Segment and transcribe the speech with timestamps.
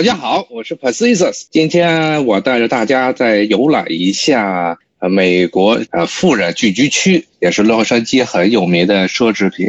[0.00, 1.42] 大家好，我是 Pacius。
[1.50, 9.68] 今天我带着大家再游览一下呃美国呃富人聚居区，也是洛杉矶很有名的奢侈品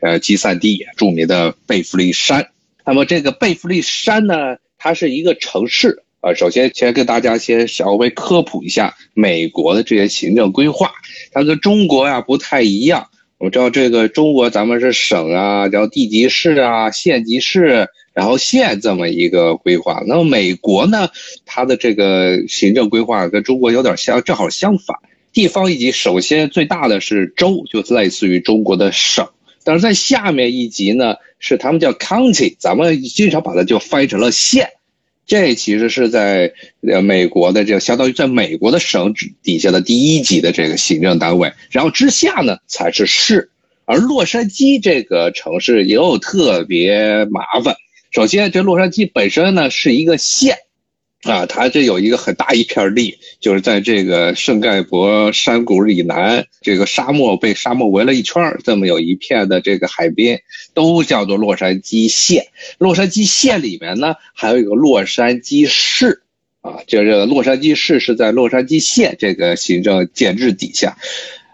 [0.00, 2.46] 呃集散地，著名的贝弗利山。
[2.84, 6.34] 那么这个贝弗利山呢，它是一个城市啊。
[6.34, 10.92] 首先先跟大家先稍微科普一下美国的这些行政规划，
[11.32, 13.06] 它跟中国呀不太一样。
[13.38, 17.88] 我们知道这个中国咱们是省啊，叫地级市啊，县级市。
[18.14, 21.08] 然后县这么一个规划，那么美国呢，
[21.44, 24.96] 它的这个行政规划跟中国有点相，正好相反。
[25.32, 29.28] 地方一级首先最大的是州，就类似于中国的省，
[29.64, 34.68] 但是在下面一级呢，是他们叫 county，咱们经常把它就翻译成了县。
[35.26, 36.52] 这其实是在
[36.86, 43.50] 呃美国的这个相当于在美国的省底下的第一级的这个行政单位，然后之下呢才是市。
[43.86, 47.74] 而洛杉矶这个城市也有特别麻烦。
[48.14, 50.58] 首先，这洛杉矶本身呢是一个县，
[51.24, 60.40] 啊，它这有一个很大一片地，就是在这个圣盖博山谷以南，这个沙漠被沙漠围了一圈这么有一片的这个海边，
[60.74, 62.46] 都叫做洛杉矶县。
[62.78, 66.22] 洛杉矶县里面呢，还有一个洛杉矶市，
[66.60, 70.98] 啊，就是洛杉矶市是在洛杉矶县这个行政建制底下，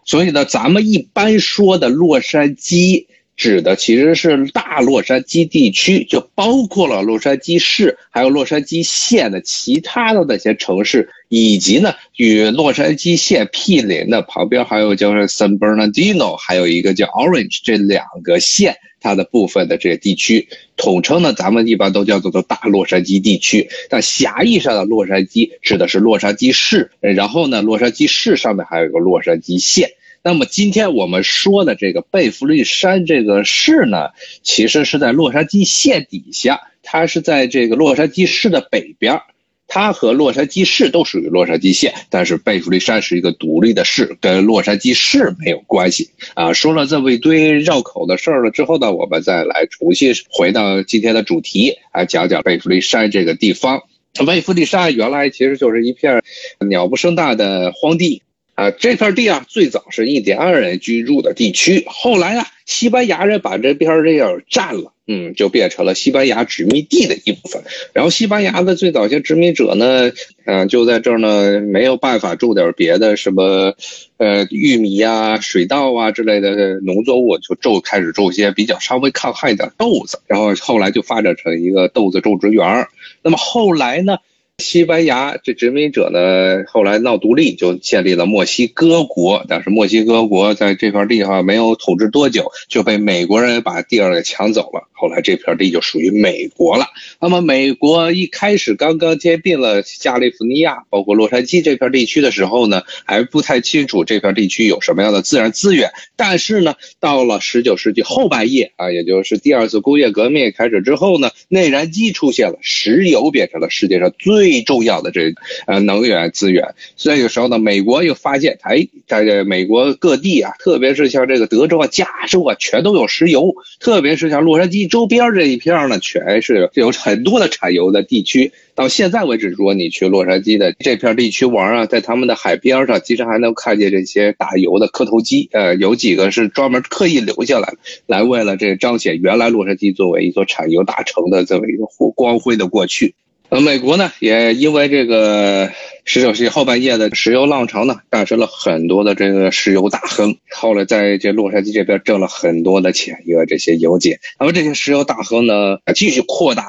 [0.05, 3.07] 所以呢，咱们一般说的洛杉矶。
[3.41, 23.71] 指的其实是大洛杉矶地区，就包括了洛杉矶市，还有洛杉矶县的其他的那些城市，以及呢与洛杉矶县毗邻的旁边还有叫 San Bernardino，还有一个叫 Orange 这两个县，它的部分的这些地区，统称呢咱们一般都叫做做大洛杉矶地区。
[23.89, 29.93] 但狭义上的洛杉矶指的是洛杉矶市，然后呢洛杉矶市上面还有一个洛杉矶县。
[30.23, 34.11] 那么今天我们说的这个贝弗利山这个市呢，
[34.43, 39.23] 其实是在洛杉矶县底下，它是在这个洛杉矶市的北边
[39.67, 46.53] 它和洛杉矶市都属于洛杉矶县，但是贝弗利山是一个独立的市，跟洛杉矶市没有关系啊。
[46.53, 53.85] 说了这么一堆绕口的事儿了之后呢，我们再来重新回到今天的主题，来讲讲贝弗利山这个地方。
[54.27, 56.21] 贝弗利山原来其实就是一片
[56.69, 58.23] 鸟不生蛋的荒地。
[58.61, 67.63] 啊，这片地啊，最早是印第安人居住的地区，后来啊，西班牙人把这边这样占了，嗯，就变成了西班牙殖民地的一部分。
[67.95, 70.13] 然后西班牙的最早些殖民者呢，
[70.45, 73.75] 嗯，就在这儿呢，没有办法种点别的什么，
[74.19, 80.21] 呃，玉米呀、水稻啊之类的农作物，就种开始种些比较稍微抗旱的豆子。
[80.27, 82.87] 然后后来就发展成一个豆子种植园。
[83.23, 84.19] 那么后来呢？
[84.61, 89.45] 西班牙这殖民者呢，后来闹独立，就建立了墨西哥国。
[89.49, 94.89] 但是墨西哥国在这块地方没有统治多久，就被美国人把地儿给抢走了。
[94.93, 96.87] 后来这片地就属于美国了。
[97.21, 105.91] 那么美国一开始刚刚兼并了加利福尼亚，包括洛杉矶这片地区的时候呢，还不太清楚这片地区有什么样的自然资源。
[106.17, 115.33] 但是呢，到了十九世纪后半叶啊，也就是第二次工业革命开始之后呢，内燃机出现了，石油变成了世界上最最重要的这
[115.67, 128.51] 呃能源资源，所以有时候呢，美国又发现，哎，在这美国各地啊，特别是像这个德州啊、加州啊，全都有石油，特别是像洛杉矶周边这一片呢，全是有很多的产油的地区。
[128.75, 137.75] 到现在为止，如果你去洛杉矶的这片地区玩啊，在他们的海边上，其实还能看见这些打油的磕头机，呃，有几个是专门刻意留下来，
[138.07, 141.85] 来为了这彰显原来洛杉矶作为一座产油大城的这么一个
[142.17, 143.15] 光辉的过去。
[143.51, 145.73] 呃，美国呢也因为这个
[146.05, 154.17] 十九世纪后半叶的石油浪潮呢，诞生了很多的这个石油大亨，后来在这洛杉矶这边挣了很多的钱，因为这些油井。
[154.39, 156.65] 那么这些石油大亨呢，继续扩大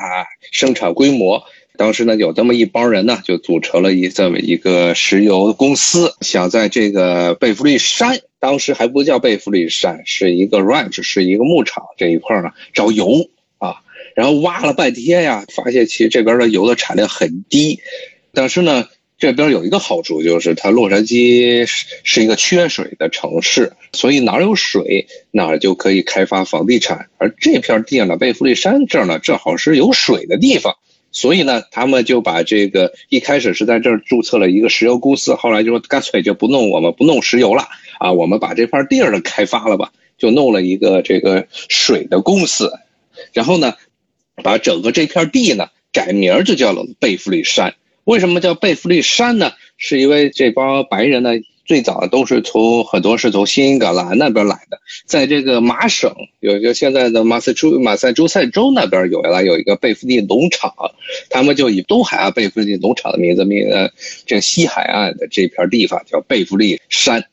[0.51, 1.43] 生产规模。
[1.77, 13.29] 当时呢，有这么一帮人呢，就组成了一这么一个石油公司，想在这个贝弗利山，当时还不叫贝弗利山，是一个 ranch，是一个牧场这一块呢找油。
[14.15, 17.79] 然后挖了半天呀，发现其实这边的油的产量很低，
[18.33, 18.87] 但是呢，
[19.17, 30.75] 这边有一个好处就是它洛杉矶是是一个缺水的城市，所以哪有水哪就可以开发房地产，而这片地呢，贝弗利山这儿呢正好是有水的地方，
[31.11, 37.67] 所以呢，他们就把这个一开始是在这儿注册了一个石油公司，后来就说干脆就不弄我们不弄石油了。
[37.99, 42.73] 啊，我们把这块地儿呢开发了吧，就弄了一个这个水的公司，
[43.33, 43.75] 然后呢。
[44.41, 47.75] 把整个这片地呢改名就叫了贝弗利山。
[48.03, 49.53] 为什么叫贝弗利山呢？
[49.77, 51.31] 是因为这帮白人呢
[51.65, 60.73] 最早都是从很多是从新英格兰那边来的，在这个麻省有一个现在的马萨诸马萨诸塞州那边有来有一个贝弗利农场，
[61.29, 63.89] 他们就以东海岸贝弗利农场的名字命呃
[64.25, 67.25] 这西海岸的这片地方叫贝弗利山。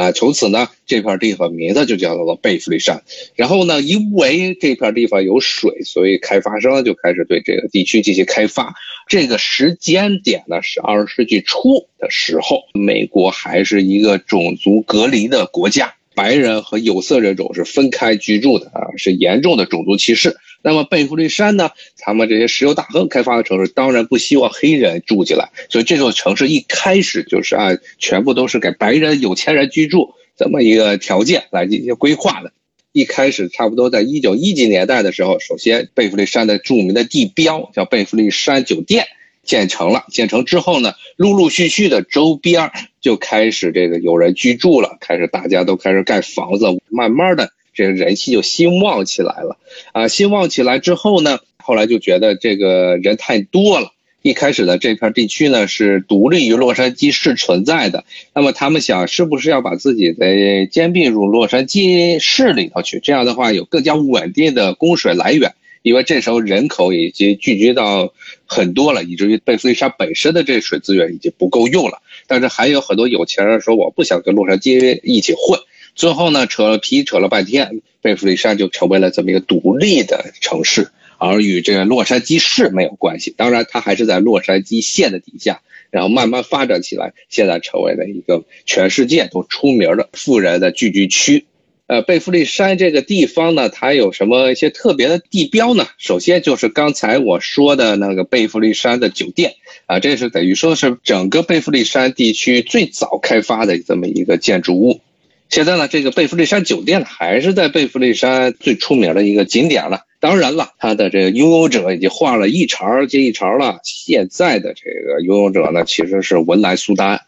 [0.00, 3.02] 啊，从此呢，这片地方名字就叫做贝弗利山。
[3.34, 8.72] 然后呢，因为这片地方有水，所以开发商就开始对这个地区进行开发。
[9.08, 20.36] 这个时间点呢是二十世纪初的时候，美国还是一个种族隔离的国家，白人和有色人种是分开居住的啊，是严重的种族歧视。
[20.62, 21.70] 那么贝弗利山呢？
[21.98, 32.52] 他们这些石油大亨开发的城市，当然不希望黑人住进来，所以这座城市一开始就是按全部都是给白人有钱人居住这么一个条件来进行规划的。
[32.92, 39.06] 一开始差不多在一九一几年代的时候，首先贝弗利山的著名的地标叫贝弗利山酒店
[39.44, 40.04] 建成了。
[40.10, 47.50] 建成之后呢，陆陆续续的周边就开始这个有人居住了，开始大家都开始盖房子，慢慢的。
[47.72, 49.56] 这个人气就兴旺起来了，
[49.92, 53.92] 啊，兴旺起来之后呢，后来就觉得这个人太多了。
[54.22, 58.04] 一开始的这片地区呢是独立于洛杉矶市存在的，
[58.34, 63.00] 那么他们想是不是要把自己的兼并入洛杉矶市里头去？
[63.00, 68.12] 这样的话有更加稳定的供水来源，因为这时候人口已经聚集到
[68.44, 72.02] 很多了，以至于贝弗利山本身的这水资源已经不够用了。
[72.30, 75.58] 但是还有很多有钱人说我不想跟洛杉矶一起混。
[75.96, 83.34] 最后呢，扯了皮扯了半天，贝弗利山就成为了这么一个独立的城市，而与这个洛杉矶市没有关系。
[83.36, 85.60] 当然，它还是在洛杉矶县的底下，
[85.90, 91.46] 然后慢慢发展起来，现在成为了一个全世界都出名的富人的聚居区。
[91.90, 95.88] 呃，贝弗利山这个地方呢，它有什么一些特别的地标呢？
[95.98, 99.54] 首先就是刚才我说的那个贝弗利山的酒店
[99.86, 105.00] 啊，这是等于说是整个贝弗利山地区最早开发的这么一个建筑物。
[105.48, 110.02] 现在呢，这个贝弗利山酒店呢，还是在贝弗利山最出名的一个景点了。
[110.20, 113.80] 当然了，它的这个拥有者已经换了一茬接一茬了。
[113.82, 117.22] 现在的这个拥有者呢，其实是文莱苏丹。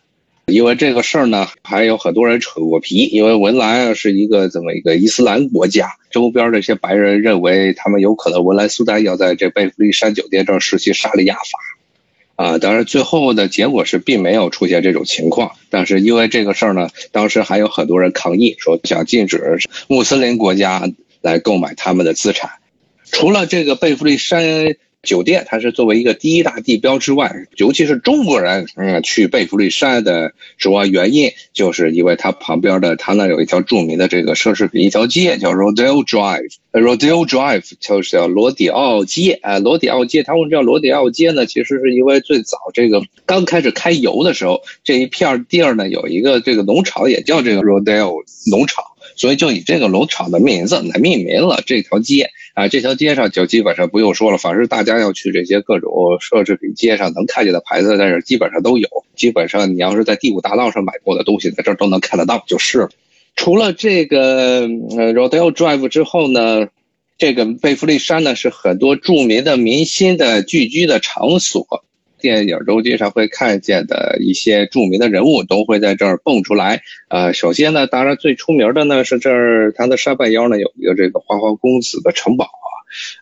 [0.46, 3.06] 因为这个事儿呢，还有很多人扯过皮。
[3.06, 12.44] 因为文莱啊是一个这么一个伊斯兰国家，周边这些白人认为他们有可能文莱苏丹要在这贝弗利山酒店这儿实行沙利亚法。
[12.44, 15.52] 啊，当然，最后的结果是并没有出现这种情况。
[15.70, 20.90] 但是因为这个事儿呢，当时还有很多人抗议，说想禁止穆斯林国家
[21.20, 22.50] 来购买他们的资产。
[23.04, 24.74] 除了这个贝弗利山。
[25.02, 36.54] 酒店，它是作为一个第一大地标之外，尤其是中国人，嗯，去贝弗利山的主要原因，就是因为它旁边的，它那有一条著名的这个奢侈品一条街，叫 Rodeo Drive。
[36.70, 41.46] Rodeo Drive 就是叫罗迪奥街啊，罗迪奥街，它为什么叫罗迪奥街呢？
[41.46, 48.84] 其实是因为最早这个刚开始开油的时候，这一片地儿呢有一个这个农场，也叫这个 Rodeo 农场，
[49.16, 52.30] 所以就以这个农场的名字来命名了这条街。
[52.54, 55.90] 啊，这条街上就基本上不用说了，反正大家要去这些各种
[56.20, 58.88] 奢侈品街上能看见的牌子，在这基本上都有。
[59.16, 62.90] 基本上你要是在第五大道上买过的东西，在这儿都能看得到，就是了。
[63.36, 66.68] 除了这个呃 Rodeo Drive 之后呢，
[67.16, 71.84] 这个贝弗利山呢是很多著名的明星的聚居的场所。
[72.22, 76.80] 电影中经常会看见的一些著名的人物都会在这儿蹦出来。
[77.08, 82.48] 呃，首先呢，当然最出名的呢是这儿，它的山半腰呢有一个这个花花公子的城堡。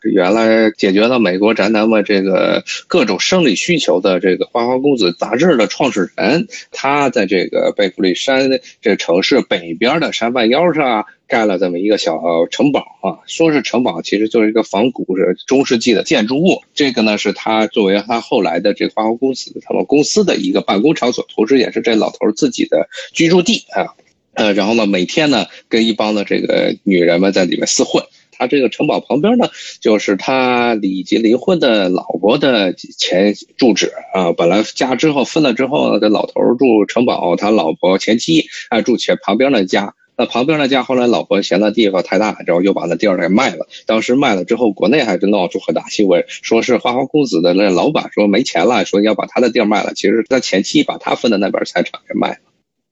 [0.03, 8.49] 原来解决了美国宅男们这个各种生理需求的这个花花公子杂志的创始人，他在这个贝弗利山
[8.81, 11.07] 这城市北边的山半腰上。
[11.31, 16.61] 盖了这么一个小城堡啊，说是城堡，其实就是一个仿古是中世纪的建筑物。
[16.75, 23.95] 这个呢是他作为他后来的这个花花公子他们公司的一个办公场所，同时也是这老头自己的居住地啊。
[24.33, 28.03] 呃，然后呢，每天呢跟一帮的这个女人们在里面厮混。
[28.41, 29.47] 他这个城堡旁边呢，
[29.83, 34.33] 就是他已经离婚的老婆的前住址啊。
[34.33, 39.95] 本来家之后分了之后，这老头住城堡，他老婆前妻啊住前旁边的家。
[40.17, 43.67] 那旁边那家后来老婆嫌那地方太大，然后又把那地儿给卖了。
[43.85, 49.93] 当时卖了之后，国内还是闹出很大新闻，说是花花公子的那老板说没钱了，说要把他的地儿卖了。
[49.95, 52.39] 其实他前妻把他分的那边财产给卖了。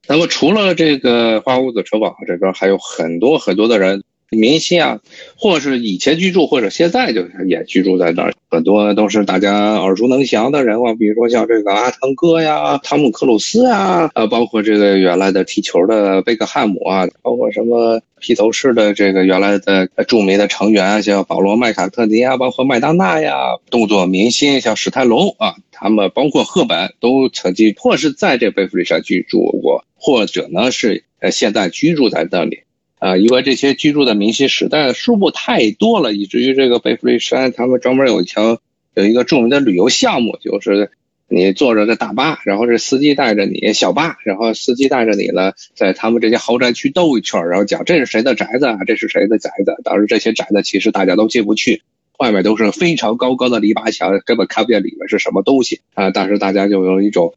[0.07, 4.03] 那么除了这个花花公子城堡这边，还有很多很多的人。
[4.31, 5.01] 明星啊，
[5.37, 23.35] 或是以前居住，或者现在就是也居住在那儿，很多都是大家耳熟能详的人物，比如说像这个阿汤哥呀、汤姆克鲁斯啊，呃，包括这个原来的踢球的贝克汉姆啊，包括什么披头士的这个原来的著名的成员，像保罗麦卡特尼啊，包括麦当娜呀，
[23.71, 29.85] 动作明星像史泰龙啊，他们包括赫本都曾经或是在这贝弗利山居住过。
[30.01, 32.61] 或者呢是呃现在居住在那里。
[32.99, 38.61] 啊，因为这些居住的明星时代数目太多了，以至于这个贝弗利山他们专门有一条
[38.95, 40.91] 有一个著名的旅游项目，就是
[41.29, 49.77] 你坐着这大巴，然后这司机带着你小巴，然后司机带着你呢，在他们这些豪宅区兜一圈，然后讲这是谁的宅子啊，这是谁的宅子。
[49.85, 51.83] 当时这些宅子其实大家都进不去，
[52.19, 56.11] 外面都是非常高高的篱笆墙，根本看不见里面是什么东西啊。
[56.11, 57.35] 但是大家就有一种。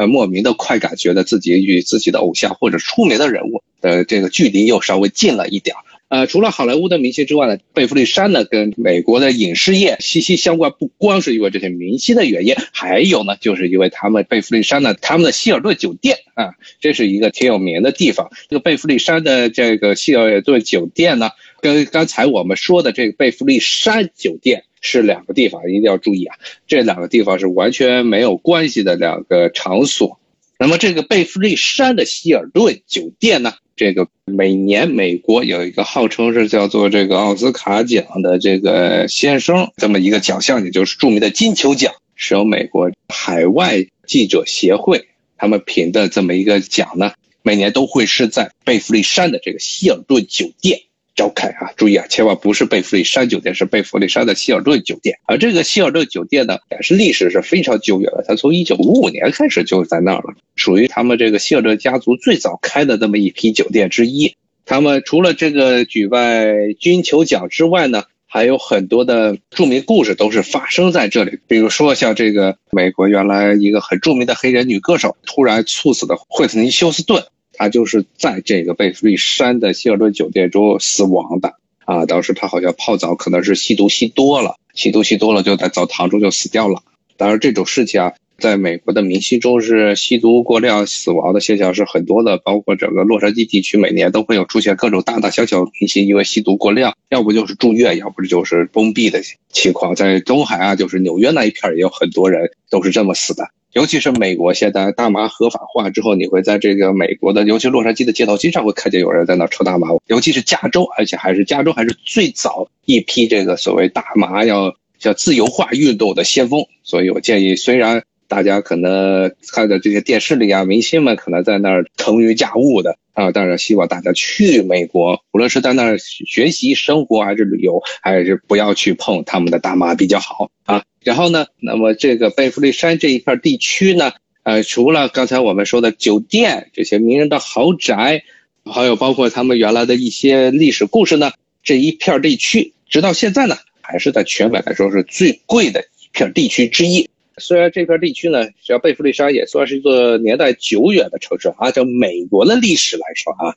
[0.00, 5.80] 呃，莫名的快感，觉得自己与自己的偶像或者出名的人物的这个距离又稍微近了一点儿。
[6.08, 18.30] 呃，除了好莱坞的明星之外呢，贝弗利山呢跟美国的影视业息息相关，不光是因为这些明星的原因，还有呢，就是因为他们贝弗利山呢，他们的希尔顿酒店啊，这是一个挺有名的地方。
[18.48, 21.28] 这个贝弗利山的这个希尔顿酒店呢，
[21.60, 24.64] 跟刚才我们说的这个贝弗利山酒店。
[24.80, 26.36] 是两个地方，一定要注意啊！
[26.66, 30.18] 这两个地方是完全没有关系的两个场所。
[30.58, 33.54] 那么，这个贝弗利山的希尔顿酒店呢？
[33.76, 45.08] 这个每年美国有一个号称是叫做这个奥斯卡奖的这个先生这么一个奖项，也就是著名的金球奖，是由美国海外记者协会
[45.38, 50.80] 他们评的这么一个奖呢，每年都会是在贝弗利山的这个希尔顿酒店。
[51.20, 51.70] 召开啊！
[51.76, 55.18] 注意啊，千万不是贝弗利山酒店，是贝弗利山的希尔顿酒店。
[55.26, 64.34] 而这个希尔顿酒店呢，也是历史是非常久远的，它从一九五五年开始就在那儿了，属于他们这个希尔顿家族最早开的那么一批酒店之一。
[64.64, 71.38] 他们除了这个举办金球奖之外呢，还有很多的著名故事都是发生在这里。
[71.46, 77.24] 比如说像这个美国原来一个很著名的黑人女歌手突然猝死的惠特尼休斯顿。
[77.60, 82.06] 他就是在这个贝弗利山的希尔顿酒店中死亡的啊！
[82.06, 86.82] 当时他好像泡澡，可能是吸毒吸多了，吸毒吸多了就在澡堂中就死掉了。
[87.18, 99.20] 当然这种事情啊，在美国的明星中是吸毒过量死亡的现象是很多的，包括整个洛杉矶地区每年都会有出现各种大大小小明星因为吸毒过量，要不就是住院，要不就是封闭的
[99.50, 99.94] 情况。
[99.94, 103.50] 在东海啊，就是纽约那一片也有很多人都是这么死的。
[103.72, 109.86] 尤其是美国现在大麻合法化之后，你会在这个美国的，尤其洛杉矶的街头经常会看见有人在那抽大麻。
[110.08, 116.64] 尤其是加州，而且还是加州还是最早一批这个所谓大麻要叫自由化运动的先锋。
[116.82, 130.84] 所以我建议，虽然大家可能看的这些电视里啊，明星们可能在那儿腾云驾雾的啊，当然希望大家去美国，无论是在那儿学习、生活还是旅游，还是不要去碰他们的大麻比较好啊。
[131.02, 134.12] 然后呢，那么这个贝弗利山这一片地区呢，
[134.44, 138.22] 呃，除了刚才我们说的酒店、这些名人的豪宅，
[138.64, 141.32] 还有包括他们原来的一些历史故事呢，
[141.64, 147.08] 这一片地区，直到现在呢，还是在全美来说是最贵的一片地区之一。
[147.40, 153.56] 虽然这片地区呢，叫贝弗利山也算是一座年代久远的城市，按照美国的历史来说啊，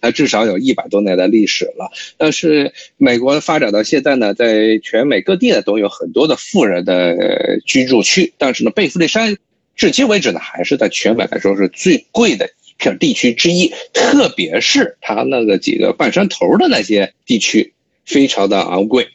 [0.00, 1.90] 它 至少有一百多年的历史了。
[2.16, 9.36] 但是美国发展到现在呢，在全美各地呢都有很多的富人的居住区，但是呢，贝弗利山
[9.76, 17.74] 至今为止呢，还是在全美来说是最贵的一片地区之一，特别是它那个几个半山头的那些地区，
[18.04, 19.08] 非常的昂贵。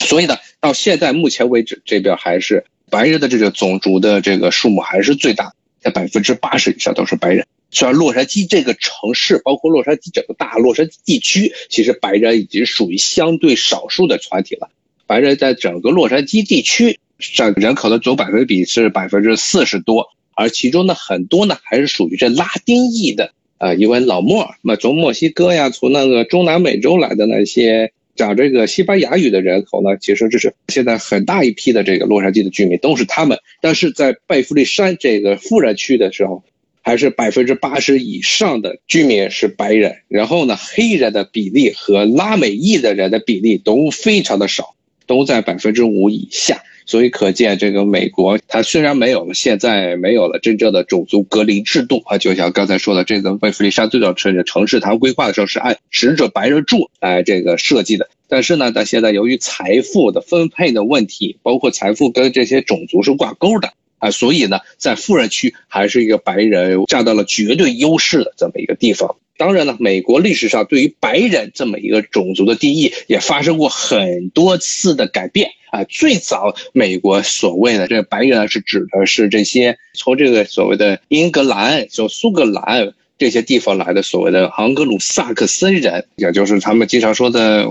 [0.00, 2.64] 所以呢，到现在目前为止，这边还是。
[2.92, 7.46] 白人的这个种族的这个数目还是最大，在百分之八十以上都是白人。
[7.70, 14.68] 虽然洛杉矶这个城市，包括洛杉矶整个大洛杉矶地区，其实白人已经属于相对少数的团体了。
[15.06, 27.94] 白人在整个洛杉矶地区占人口的总百分比是百分之四十多，而其中呢很多呢还是属于这拉丁裔的啊，因为老莫，那从墨西哥呀，从那个中南美洲来的那些。
[28.14, 36.44] 讲这个西班牙语的人口呢，其实这是现在很大一批的这个洛杉矶的居民都是他们，但是在贝弗利山这个富人区的时候，
[36.82, 44.74] 还是百分之八十以上的居民是白人，然后呢，黑人的比例和拉美裔的人的比例都非常的少，
[45.06, 46.62] 都在百分之五以下。
[46.84, 58.08] 所以可见，这个美国它虽然没有了现在没有了真正的种族隔离制度啊，就像刚才说的，这个贝弗利山最早城城市它规划的时候是按死者白人住来这个设计的。
[58.28, 69.16] 但是呢，它现在由于财富的分配的问题，包括财富跟这些种族是挂钩的啊，所以呢，在富人区还是一个白人占到了绝对优势的这么一个地方。
[69.38, 75.82] 当然了，美国历史上对于白人这么一个种族的定义也发生过很多次的改变啊。
[75.84, 87.66] 最早，美国所谓的这个白人是指的是这些从这个所谓的英格兰、就苏格兰这些地方来的所谓的昂格鲁萨克森人，也就是他们经常说的，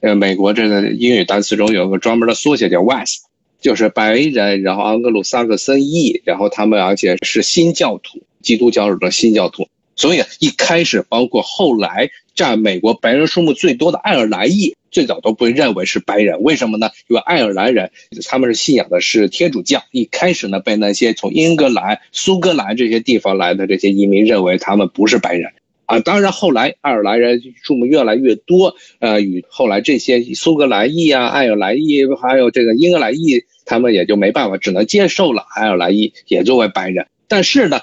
[0.00, 3.24] 呃，美国这个英语单词中有个专门的缩写叫 West，
[3.60, 8.22] 就是白人，然后昂格鲁萨克森裔，然后他们而且是新教徒。
[8.42, 9.68] 基督教的新教徒。
[9.94, 16.42] 所以一开始，包括后来占美国白人数目最多的爱尔兰裔，最早都不认为是白人。
[16.42, 16.90] 为什么呢？
[17.08, 17.90] 因为爱尔兰人
[18.26, 19.82] 他们是信仰的是天主教。
[19.90, 25.52] 一开始呢，被那些从英格兰、苏格兰这些地方来的这些移民认为他们不是白人。
[25.84, 37.06] 啊，当然后来爱尔兰人数目越来越多，呃，与后来这些苏格兰裔啊、爱尔兰裔，还有这个英格兰裔，他们也就没办法，只能接受了爱尔兰裔也作为白人。
[37.28, 37.80] 但是呢。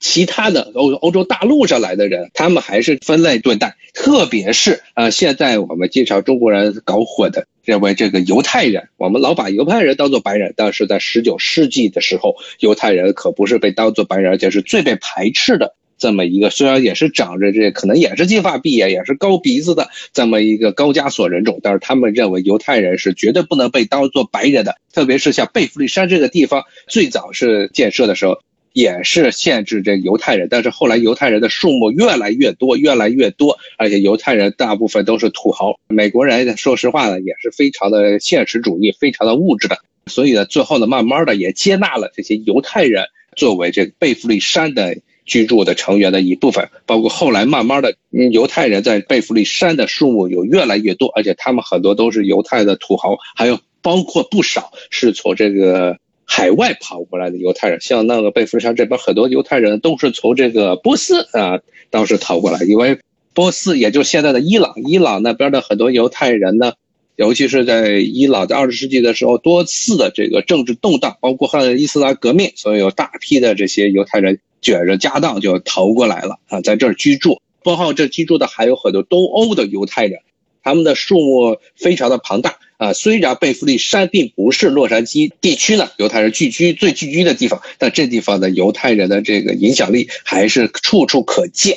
[0.00, 28.38] 其他的欧欧洲大陆上来的人，他们还是分类对待，特别是呃，现在我们经常中国人搞混的，认为这个犹太人，我们老把犹太人当做白人，但是在十九世纪的时候，犹太人可不是被当做白人，而且是最被排斥的这么一个，虽然也是长着这可能也是金发碧眼，也是高鼻子的这么一个高加索人种，但是他们认为犹太人是绝对不能被当做白人的，特别是像贝弗利山这个地方，最早是建设的时候。
[28.72, 35.74] 也是限制这犹太人，但是后来犹太人的数目越来越多，越来越多，而且犹太人大部分都是土豪。
[35.88, 44.96] 美国人说实话呢，也是非常的现实主义，非常的物质的，所以呢，最后呢，慢慢的也接纳了这些犹太人作为这个贝弗利山的
[45.26, 46.68] 居住的成员的一部分。
[46.86, 47.96] 包括后来慢慢的，
[48.30, 55.98] 犹太人在贝弗利山的数目有越来越多，而且他们很多都是犹太的土豪，还有包括不少是从这个。
[56.32, 61.58] 海外跑过来的犹太人，像那个贝弗利山这边很多犹太人都是从这个波斯啊
[61.90, 63.00] 当时逃过来，因为
[63.34, 66.74] 波斯也就现在的伊朗，伊朗那边的很多犹太人呢，
[67.16, 77.42] 尤其是在伊朗在二十世纪的时候多次的这个政治动荡，包括后来伊斯兰革命，所以有大批的这些犹太人卷着家当就逃过来了啊，在这儿居住。
[77.62, 80.20] 包括这居住的还有很多东欧的犹太人，
[80.62, 82.58] 他们的数目非常的庞大。
[82.76, 91.76] 啊，虽然贝弗利山并不是洛杉矶地区呢犹太人聚居最聚居的地方，但这地方的犹太人的这个影响力还是处处可见。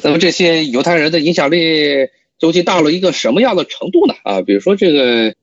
[0.00, 4.14] 那么这些犹太人的影响力究竟到了一个什么样的程度呢？
[4.24, 5.34] 啊，比如说这个，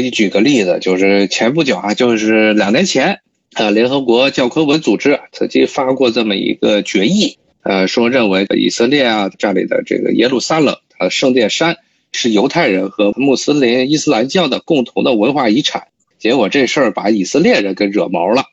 [0.00, 3.18] 你举个例子，就是前不久啊，就是两年前
[3.54, 11.78] 啊，联合国教科文组织曾经发过这么一个决议，呃，说认为以色列啊这里的这个耶路撒冷啊圣殿山。
[12.12, 18.44] 是犹太人和穆斯林伊斯兰教的共同的文化遗产，结果这事儿把以色列人给惹毛了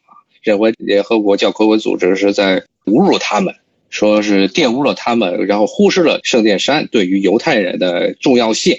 [0.42, 3.56] 认为联合国教科文组织是在侮辱他们，
[3.90, 8.78] 说是玷污了他们，然后忽视了圣殿山对于犹太人的重要性。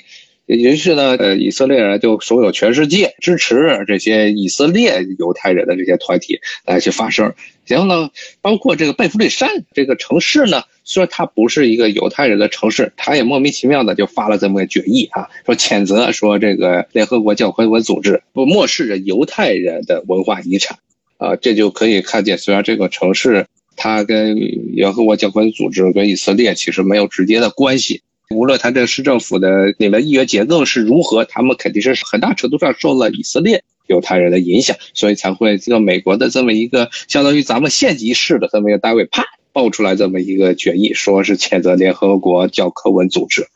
[0.57, 7.35] 于是呢，呃，以色列人就所有全世界支持这些以色列犹太人的这些团体来去发声。
[7.67, 20.79] 然后呢，包括这个贝弗利山这个城市呢，虽然它不是一个犹太人的城市，它也莫名其妙的就发了这么个决议啊，说谴责说这个联合国教科文组织不漠视着犹太人的文化遗产
[21.19, 24.35] 啊，这就可以看见，虽然这个城市它跟
[24.73, 28.01] 联合国教科文组织跟以色列其实没有直接的关系。
[28.35, 43.49] 无论他这市政府的里面议员结构是如何，他们肯定是很大程度上受了以色列犹太人的影响，所以才会这个美国的这么一个相当于咱们县级市的这么一个单位，啪爆出来这么一个决议，说是谴责联合国教科文组织。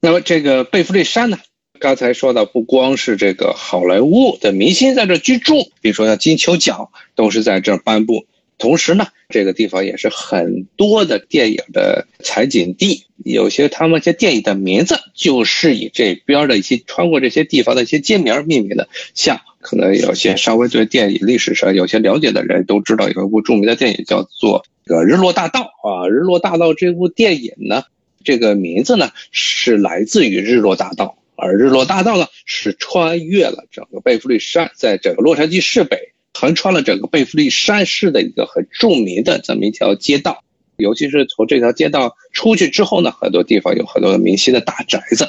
[0.00, 1.38] 那么这个贝弗利山呢，
[1.80, 8.24] 刚才说的不光是这个好莱坞的明星在这居住，比如说像金球奖都是在这颁布。
[8.56, 18.88] 同时呢，这个地方也是很多的电影的采景地，有些他们些电影的名字就是以这边的一些穿过这些地方的一些街名命名的。
[19.12, 27.82] 像可能有些稍微对电影历史上有些了解的人都知道，有一部著名的电影叫做《这个日落大道》啊，《日落大道》这部电影呢，
[28.22, 36.13] 这个名字呢是来自于日落大道，而日落大道呢是穿越了整个贝弗利山，在整个洛杉矶市北。
[36.34, 40.42] 横穿了整个贝弗利山市的一个很著名的这么一条街道，
[40.76, 45.28] 尤其是从这条街道出去之后呢，很多地方有很多的明星的大宅子。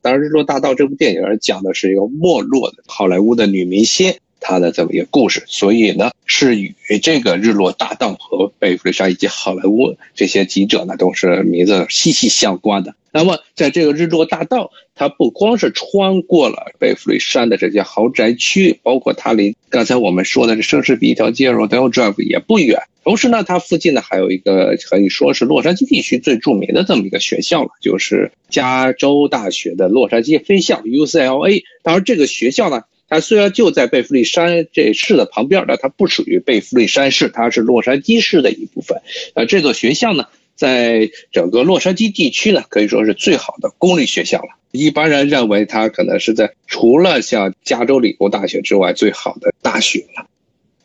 [0.00, 12.94] 当然，《日落大道》这部电影讲的是一个没落的好莱坞的女明星他的这么一个故事，所以呢，是与这个《日落大道》和贝弗利山以及好莱坞这些记者呢都是名字息息相关的。
[13.10, 22.82] 那么，在这个日落大道，它不光是穿过了贝弗利山的这些豪宅区，包括它离刚才我们说的这奢侈品一条街 Rodeo Drive 也不远。
[23.04, 31.62] 同时呢，它附近呢还有一个可以说是洛杉矶地区最著名的这么一个学校了，就是加州大学的洛杉矶分校 UCLA。
[31.82, 39.02] 当然，这个学校呢，它虽然就在贝弗利山这市的旁边，但它不属于贝弗利山市，它是洛杉矶市的一部分。
[39.34, 40.26] 呃，这座学校呢。
[40.56, 44.50] 在整个洛杉矶地区呢，可以说是最好的公立学校了。
[44.70, 50.28] 一般人认为它可能是在除了像加州理工大学之外最好的大学了。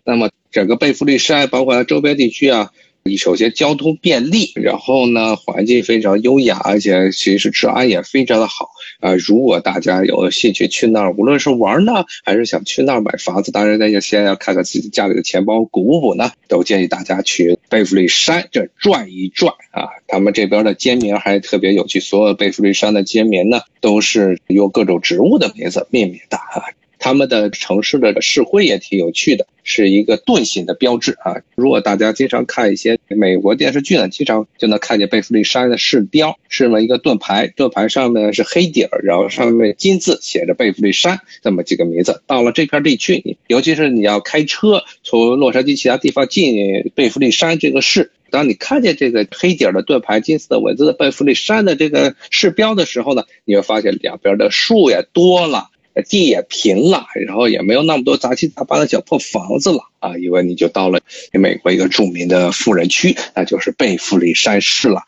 [0.03, 2.71] 那么整个贝弗利山，包括它周边地区啊，
[3.03, 9.15] 你首先交通便利，然后呢环境非常优雅，而且其实治安也非常的好啊。
[9.15, 19.89] 如果大家有兴趣去那儿，无论是玩呢，还是想去那儿买房子，当然大家先要看看自己家里的钱包鼓不鼓呢，都建议大家去贝弗利山这转一转啊。
[20.07, 26.63] 他们这边的街名还特别有趣，所有贝弗利山的街名呢都是用各种植物的名字命名的啊。
[26.99, 31.41] 他们的城市的市徽也挺有趣的，是一个盾形的标志啊。
[31.55, 42.21] 如果大家经常看一些美国电视剧呢，经常就能看见贝弗利山的市标是么一个盾牌，盾牌上面是黑底儿，然后上面金字写着贝弗利山这么几个名字。
[42.27, 55.69] 到了这片地区，尤其是你要开车从洛杉矶其他地方进贝弗利山这个市，当你看见这个黑底儿的盾牌、金色的文字的贝弗利山的这个市标的时候呢，你会发现两边的树也多了。
[56.01, 60.17] 地也平了，然后也没有那么多杂七杂八的小破房子了啊！
[60.17, 60.99] 因为你就到了
[61.31, 65.03] 美国一个著名的富人区，那就是贝弗利山市了。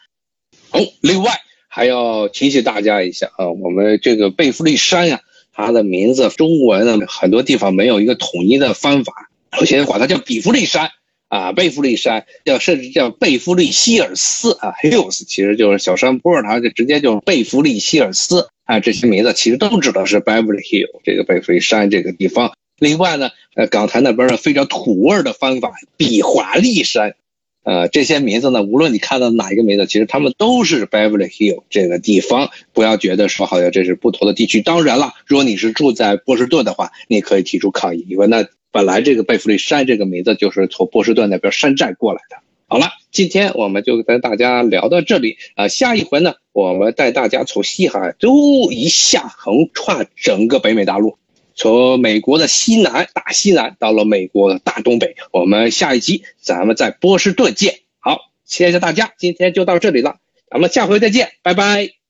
[0.72, 1.32] 哦，另外
[1.68, 5.22] 还要提醒大家一下啊，我们这个贝弗利山呀，
[5.54, 10.92] 它的名字中文呢很多地方没有一个统一的方法，有些人管它叫比弗利山
[11.28, 18.50] 啊，贝弗利山叫甚至叫贝弗利希尔斯啊，Hills 其实就是小山坡，它就直接就是贝弗利希尔斯。
[18.72, 22.54] 啊，这些名字其实都知道是 Beverly Hill 这个贝弗利山这个地方。
[22.80, 27.16] 另外呢，呃，港台那边的非常土味的方法，比华利山。
[27.64, 32.50] 呃，这些名字呢，无论你看到哪一个名字，其实他们都是 Beverly Hill 这个地方。
[32.72, 34.62] 不要觉得说好像这是不同的地区。
[34.62, 42.38] 当然了，如果你是住在波士顿的话，你可以提出抗议，因为那本来这个贝弗利山这个名字就是从波士顿那边山寨过来的。
[42.70, 51.18] 好了，今天我们就跟大家聊到这里啊，下一回呢，我们带大家从西海岸都一下横跨整个北美大陆，
[51.54, 55.16] 从美国的西南大西南到了美国的大东北。
[55.32, 57.80] 我们下一集咱们在波士顿见。
[58.00, 60.16] 好，谢谢大家，今天就到这里了，
[60.50, 62.01] 咱们下回再见，拜拜。